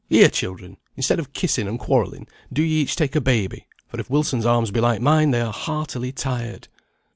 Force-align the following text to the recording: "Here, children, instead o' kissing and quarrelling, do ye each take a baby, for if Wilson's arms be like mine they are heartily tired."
"Here, 0.09 0.29
children, 0.29 0.77
instead 0.97 1.19
o' 1.19 1.25
kissing 1.25 1.67
and 1.67 1.77
quarrelling, 1.77 2.27
do 2.51 2.63
ye 2.63 2.81
each 2.81 2.95
take 2.95 3.15
a 3.15 3.21
baby, 3.21 3.67
for 3.85 3.99
if 3.99 4.09
Wilson's 4.09 4.47
arms 4.47 4.71
be 4.71 4.79
like 4.79 4.99
mine 4.99 5.29
they 5.29 5.41
are 5.41 5.53
heartily 5.53 6.11
tired." 6.11 6.67